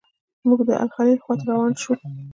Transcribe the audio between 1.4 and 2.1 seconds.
روان شوو.